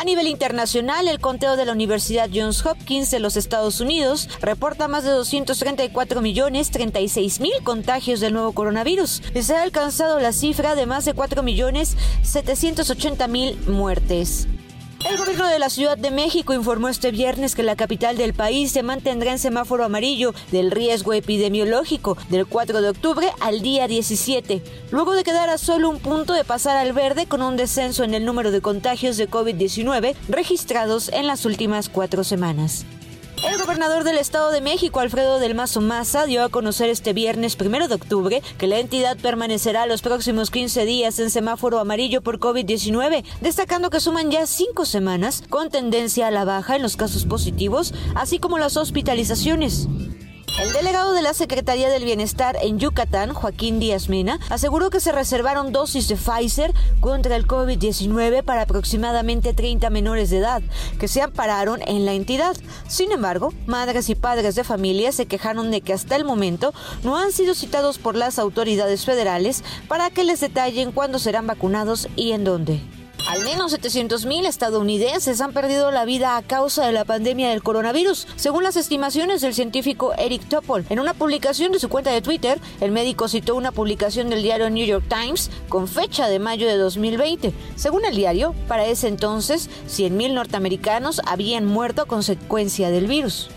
A 0.00 0.04
nivel 0.04 0.28
internacional, 0.28 1.08
el 1.08 1.18
conteo 1.18 1.56
de 1.56 1.64
la 1.64 1.72
Universidad 1.72 2.30
Johns 2.32 2.64
Hopkins 2.64 3.10
de 3.10 3.18
los 3.18 3.36
Estados 3.36 3.80
Unidos 3.80 4.28
reporta 4.40 4.86
más 4.86 5.02
de 5.02 5.10
234 5.10 6.20
millones 6.20 6.70
36 6.70 7.40
mil 7.40 7.52
contagios 7.64 8.20
del 8.20 8.32
nuevo 8.32 8.52
coronavirus 8.52 9.22
y 9.34 9.42
se 9.42 9.56
ha 9.56 9.62
alcanzado 9.64 10.20
la 10.20 10.32
cifra 10.32 10.76
de 10.76 10.86
más 10.86 11.04
de 11.04 11.14
4 11.14 11.42
millones 11.42 11.96
780 12.22 13.26
mil 13.26 13.58
muertes. 13.66 14.46
El 15.04 15.16
gobierno 15.16 15.46
de 15.46 15.60
la 15.60 15.70
Ciudad 15.70 15.96
de 15.96 16.10
México 16.10 16.52
informó 16.52 16.88
este 16.88 17.12
viernes 17.12 17.54
que 17.54 17.62
la 17.62 17.76
capital 17.76 18.16
del 18.16 18.34
país 18.34 18.72
se 18.72 18.82
mantendrá 18.82 19.30
en 19.30 19.38
semáforo 19.38 19.84
amarillo 19.84 20.34
del 20.50 20.72
riesgo 20.72 21.12
epidemiológico 21.12 22.16
del 22.30 22.46
4 22.46 22.82
de 22.82 22.88
octubre 22.88 23.28
al 23.40 23.62
día 23.62 23.86
17, 23.86 24.60
luego 24.90 25.14
de 25.14 25.22
quedar 25.22 25.50
a 25.50 25.58
solo 25.58 25.88
un 25.88 26.00
punto 26.00 26.32
de 26.32 26.44
pasar 26.44 26.76
al 26.76 26.92
verde 26.92 27.26
con 27.26 27.42
un 27.42 27.56
descenso 27.56 28.02
en 28.02 28.12
el 28.12 28.24
número 28.24 28.50
de 28.50 28.60
contagios 28.60 29.16
de 29.16 29.30
COVID-19 29.30 30.16
registrados 30.28 31.10
en 31.10 31.28
las 31.28 31.44
últimas 31.44 31.88
cuatro 31.88 32.24
semanas. 32.24 32.84
El 33.44 33.56
gobernador 33.56 34.02
del 34.02 34.18
Estado 34.18 34.50
de 34.50 34.60
México, 34.60 34.98
Alfredo 34.98 35.38
del 35.38 35.54
Mazo 35.54 35.80
Maza, 35.80 36.26
dio 36.26 36.42
a 36.42 36.48
conocer 36.48 36.90
este 36.90 37.12
viernes 37.12 37.54
primero 37.54 37.86
de 37.86 37.94
octubre 37.94 38.42
que 38.58 38.66
la 38.66 38.80
entidad 38.80 39.16
permanecerá 39.16 39.86
los 39.86 40.02
próximos 40.02 40.50
15 40.50 40.84
días 40.84 41.18
en 41.20 41.30
semáforo 41.30 41.78
amarillo 41.78 42.20
por 42.20 42.40
COVID-19, 42.40 43.24
destacando 43.40 43.90
que 43.90 44.00
suman 44.00 44.30
ya 44.30 44.46
cinco 44.46 44.84
semanas 44.84 45.44
con 45.48 45.70
tendencia 45.70 46.26
a 46.26 46.30
la 46.32 46.44
baja 46.44 46.76
en 46.76 46.82
los 46.82 46.96
casos 46.96 47.26
positivos, 47.26 47.94
así 48.16 48.38
como 48.38 48.58
las 48.58 48.76
hospitalizaciones. 48.76 49.88
El 50.60 50.72
delegado 50.72 51.12
de 51.12 51.22
la 51.22 51.34
Secretaría 51.34 51.88
del 51.88 52.04
Bienestar 52.04 52.56
en 52.60 52.80
Yucatán, 52.80 53.32
Joaquín 53.32 53.78
Díaz 53.78 54.08
Mena, 54.08 54.40
aseguró 54.48 54.90
que 54.90 54.98
se 54.98 55.12
reservaron 55.12 55.70
dosis 55.70 56.08
de 56.08 56.16
Pfizer 56.16 56.74
contra 56.98 57.36
el 57.36 57.46
COVID-19 57.46 58.42
para 58.42 58.62
aproximadamente 58.62 59.54
30 59.54 59.88
menores 59.90 60.30
de 60.30 60.38
edad 60.38 60.60
que 60.98 61.06
se 61.06 61.22
ampararon 61.22 61.80
en 61.86 62.04
la 62.04 62.14
entidad. 62.14 62.56
Sin 62.88 63.12
embargo, 63.12 63.54
madres 63.66 64.10
y 64.10 64.16
padres 64.16 64.56
de 64.56 64.64
familia 64.64 65.12
se 65.12 65.26
quejaron 65.26 65.70
de 65.70 65.80
que 65.80 65.92
hasta 65.92 66.16
el 66.16 66.24
momento 66.24 66.74
no 67.04 67.16
han 67.16 67.30
sido 67.30 67.54
citados 67.54 67.98
por 67.98 68.16
las 68.16 68.40
autoridades 68.40 69.04
federales 69.04 69.62
para 69.86 70.10
que 70.10 70.24
les 70.24 70.40
detallen 70.40 70.90
cuándo 70.90 71.20
serán 71.20 71.46
vacunados 71.46 72.08
y 72.16 72.32
en 72.32 72.42
dónde. 72.42 72.97
Al 73.28 73.44
menos 73.44 73.74
700.000 73.78 74.46
estadounidenses 74.46 75.42
han 75.42 75.52
perdido 75.52 75.90
la 75.90 76.06
vida 76.06 76.38
a 76.38 76.42
causa 76.42 76.86
de 76.86 76.92
la 76.92 77.04
pandemia 77.04 77.50
del 77.50 77.62
coronavirus, 77.62 78.26
según 78.36 78.62
las 78.62 78.76
estimaciones 78.76 79.42
del 79.42 79.52
científico 79.52 80.14
Eric 80.16 80.48
Topol. 80.48 80.86
En 80.88 80.98
una 80.98 81.12
publicación 81.12 81.70
de 81.70 81.78
su 81.78 81.90
cuenta 81.90 82.10
de 82.10 82.22
Twitter, 82.22 82.58
el 82.80 82.90
médico 82.90 83.28
citó 83.28 83.54
una 83.54 83.70
publicación 83.70 84.30
del 84.30 84.42
diario 84.42 84.70
New 84.70 84.86
York 84.86 85.04
Times 85.10 85.50
con 85.68 85.88
fecha 85.88 86.26
de 86.26 86.38
mayo 86.38 86.66
de 86.66 86.78
2020. 86.78 87.52
Según 87.76 88.06
el 88.06 88.16
diario, 88.16 88.54
para 88.66 88.86
ese 88.86 89.08
entonces, 89.08 89.68
100.000 89.88 90.32
norteamericanos 90.32 91.20
habían 91.26 91.66
muerto 91.66 92.00
a 92.00 92.06
consecuencia 92.06 92.88
del 92.88 93.08
virus. 93.08 93.50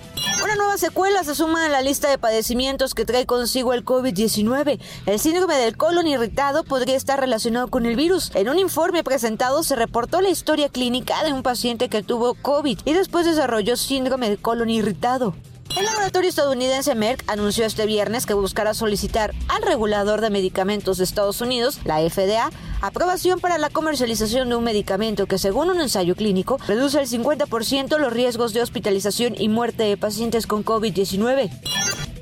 Una 0.51 0.63
nueva 0.63 0.78
secuela 0.78 1.23
se 1.23 1.34
suma 1.34 1.66
a 1.66 1.69
la 1.69 1.81
lista 1.81 2.09
de 2.09 2.17
padecimientos 2.17 2.94
que 2.94 3.06
trae 3.06 3.25
consigo 3.25 3.72
el 3.72 3.85
COVID-19. 3.85 4.81
El 5.06 5.17
síndrome 5.17 5.56
del 5.56 5.78
colon 5.78 6.07
irritado 6.07 6.66
podría 6.66 6.97
estar 6.97 7.17
relacionado 7.17 7.69
con 7.69 7.85
el 7.85 7.95
virus. 7.95 8.31
En 8.35 8.50
un 8.50 8.59
informe 8.59 9.01
presentado 9.01 9.63
se 9.63 9.78
reportó 9.78 10.19
la 10.19 10.28
historia 10.28 10.67
clínica 10.67 11.23
de 11.23 11.31
un 11.31 11.41
paciente 11.41 11.88
que 11.88 12.03
tuvo 12.03 12.34
COVID 12.34 12.79
y 12.84 12.91
después 12.91 13.25
desarrolló 13.25 13.78
síndrome 13.78 14.28
del 14.28 14.41
colon 14.41 14.69
irritado. 14.69 15.35
El 15.78 15.86
laboratorio 15.86 16.30
estadounidense 16.30 16.96
Merck 16.96 17.24
anunció 17.28 17.66
este 17.66 17.86
viernes 17.86 18.26
que 18.26 18.34
buscará 18.34 18.74
solicitar 18.74 19.34
al 19.48 19.62
regulador 19.62 20.20
de 20.20 20.30
medicamentos 20.30 20.98
de 20.98 21.06
Estados 21.06 21.40
Unidos, 21.40 21.80
la 21.86 22.00
FDA, 22.00 22.52
aprobación 22.82 23.40
para 23.40 23.58
la 23.58 23.70
comercialización 23.70 24.50
de 24.50 24.56
un 24.56 24.64
medicamento 24.64 25.28
que, 25.28 25.38
según 25.38 25.70
un 25.70 25.80
ensayo 25.80 26.16
clínico, 26.16 26.58
reduce 26.68 27.00
el 27.00 27.08
50% 27.08 27.98
los 27.98 28.14
riesgos 28.14 28.54
de 28.54 28.62
hospitalización 28.62 29.36
y 29.38 29.48
muerte 29.48 29.84
de 29.84 29.98
pacientes 29.98 30.46
con 30.46 30.66
COVID-19. 30.66 31.50